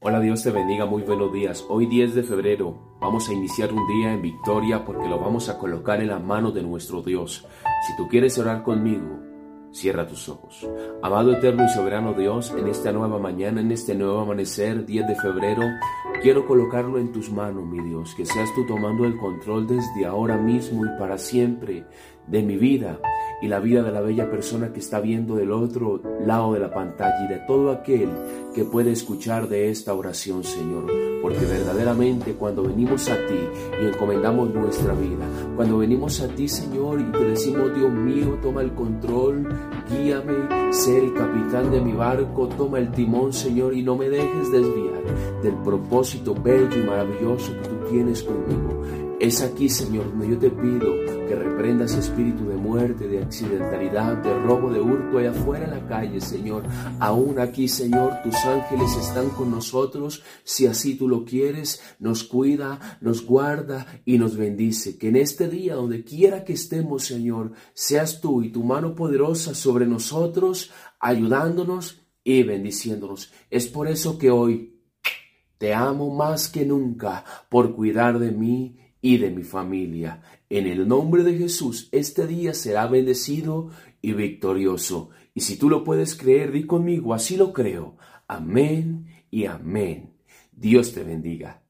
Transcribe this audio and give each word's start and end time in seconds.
Hola, 0.00 0.20
Dios 0.20 0.44
te 0.44 0.52
bendiga, 0.52 0.86
muy 0.86 1.02
buenos 1.02 1.32
días. 1.32 1.66
Hoy 1.68 1.86
10 1.86 2.14
de 2.14 2.22
febrero 2.22 2.78
vamos 3.00 3.28
a 3.28 3.32
iniciar 3.32 3.72
un 3.72 3.84
día 3.88 4.12
en 4.12 4.22
victoria 4.22 4.84
porque 4.84 5.08
lo 5.08 5.18
vamos 5.18 5.48
a 5.48 5.58
colocar 5.58 6.00
en 6.00 6.06
la 6.06 6.20
mano 6.20 6.52
de 6.52 6.62
nuestro 6.62 7.02
Dios. 7.02 7.44
Si 7.84 7.96
tú 7.96 8.06
quieres 8.06 8.38
orar 8.38 8.62
conmigo, 8.62 9.18
cierra 9.72 10.06
tus 10.06 10.28
ojos. 10.28 10.68
Amado 11.02 11.32
eterno 11.32 11.64
y 11.64 11.68
soberano 11.70 12.14
Dios, 12.14 12.54
en 12.56 12.68
esta 12.68 12.92
nueva 12.92 13.18
mañana, 13.18 13.60
en 13.60 13.72
este 13.72 13.96
nuevo 13.96 14.20
amanecer, 14.20 14.86
10 14.86 15.08
de 15.08 15.16
febrero, 15.16 15.62
quiero 16.22 16.46
colocarlo 16.46 16.98
en 16.98 17.10
tus 17.10 17.32
manos, 17.32 17.66
mi 17.66 17.82
Dios, 17.82 18.14
que 18.14 18.24
seas 18.24 18.54
tú 18.54 18.64
tomando 18.68 19.04
el 19.04 19.16
control 19.16 19.66
desde 19.66 20.06
ahora 20.06 20.36
mismo 20.36 20.86
y 20.86 20.96
para 20.96 21.18
siempre 21.18 21.84
de 22.28 22.42
mi 22.44 22.56
vida 22.56 23.00
y 23.40 23.48
la 23.48 23.60
vida 23.60 23.82
de 23.82 23.92
la 23.92 24.00
bella 24.00 24.30
persona 24.30 24.72
que 24.72 24.80
está 24.80 25.00
viendo 25.00 25.36
del 25.36 25.52
otro 25.52 26.00
lado 26.24 26.52
de 26.52 26.60
la 26.60 26.72
pantalla 26.72 27.24
y 27.24 27.28
de 27.28 27.40
todo 27.46 27.70
aquel 27.70 28.08
que 28.54 28.64
puede 28.64 28.92
escuchar 28.92 29.48
de 29.48 29.70
esta 29.70 29.94
oración, 29.94 30.42
Señor. 30.42 30.86
Porque 31.22 31.44
verdaderamente 31.44 32.34
cuando 32.34 32.62
venimos 32.62 33.08
a 33.08 33.14
ti 33.26 33.38
y 33.82 33.86
encomendamos 33.86 34.52
nuestra 34.54 34.94
vida, 34.94 35.26
cuando 35.56 35.78
venimos 35.78 36.20
a 36.20 36.28
ti, 36.28 36.48
Señor, 36.48 37.00
y 37.00 37.12
te 37.12 37.24
decimos, 37.24 37.74
Dios 37.74 37.90
mío, 37.92 38.38
toma 38.42 38.62
el 38.62 38.72
control, 38.72 39.48
guíame, 39.90 40.72
sé 40.72 40.98
el 40.98 41.14
capitán 41.14 41.70
de 41.70 41.80
mi 41.80 41.92
barco, 41.92 42.48
toma 42.48 42.78
el 42.78 42.90
timón, 42.92 43.32
Señor, 43.32 43.74
y 43.74 43.82
no 43.82 43.96
me 43.96 44.08
dejes 44.08 44.50
desviar 44.50 44.98
del 45.48 45.62
propósito 45.62 46.34
bello 46.34 46.76
y 46.76 46.86
maravilloso 46.86 47.52
que 47.62 47.68
tú 47.68 47.76
tienes 47.90 48.22
conmigo. 48.22 48.82
Es 49.18 49.40
aquí, 49.42 49.68
Señor, 49.68 50.10
donde 50.10 50.28
yo 50.28 50.38
te 50.38 50.50
pido 50.50 50.94
que 51.26 51.34
reprendas 51.34 51.94
espíritu 51.94 52.46
de 52.46 52.54
muerte, 52.54 53.08
de 53.08 53.22
accidentalidad, 53.22 54.18
de 54.18 54.32
robo, 54.38 54.70
de 54.70 54.80
hurto 54.80 55.18
allá 55.18 55.30
afuera 55.30 55.64
en 55.64 55.70
la 55.72 55.88
calle, 55.88 56.20
Señor. 56.20 56.64
Aún 57.00 57.40
aquí, 57.40 57.66
Señor, 57.66 58.22
tus 58.22 58.34
ángeles 58.44 58.94
están 58.96 59.30
con 59.30 59.50
nosotros. 59.50 60.22
Si 60.44 60.66
así 60.66 60.96
tú 60.96 61.08
lo 61.08 61.24
quieres, 61.24 61.82
nos 61.98 62.22
cuida, 62.24 62.98
nos 63.00 63.24
guarda 63.24 63.86
y 64.04 64.18
nos 64.18 64.36
bendice. 64.36 64.98
Que 64.98 65.08
en 65.08 65.16
este 65.16 65.48
día, 65.48 65.74
donde 65.74 66.04
quiera 66.04 66.44
que 66.44 66.52
estemos, 66.52 67.04
Señor, 67.04 67.52
seas 67.72 68.20
tú 68.20 68.42
y 68.42 68.50
tu 68.50 68.62
mano 68.62 68.94
poderosa 68.94 69.54
sobre 69.54 69.86
nosotros, 69.86 70.70
ayudándonos 71.00 72.02
y 72.22 72.44
bendiciéndonos. 72.44 73.32
Es 73.50 73.66
por 73.66 73.88
eso 73.88 74.16
que 74.16 74.30
hoy 74.30 74.77
te 75.58 75.74
amo 75.74 76.14
más 76.14 76.48
que 76.48 76.64
nunca 76.64 77.24
por 77.48 77.74
cuidar 77.74 78.18
de 78.18 78.30
mí 78.32 78.78
y 79.00 79.18
de 79.18 79.30
mi 79.30 79.42
familia. 79.42 80.22
En 80.48 80.66
el 80.66 80.88
nombre 80.88 81.22
de 81.24 81.36
Jesús, 81.36 81.88
este 81.92 82.26
día 82.26 82.54
será 82.54 82.86
bendecido 82.86 83.70
y 84.00 84.12
victorioso. 84.12 85.10
Y 85.34 85.42
si 85.42 85.56
tú 85.58 85.68
lo 85.68 85.84
puedes 85.84 86.16
creer, 86.16 86.52
di 86.52 86.64
conmigo, 86.64 87.14
así 87.14 87.36
lo 87.36 87.52
creo. 87.52 87.96
Amén 88.26 89.06
y 89.30 89.46
amén. 89.46 90.14
Dios 90.52 90.92
te 90.92 91.04
bendiga. 91.04 91.67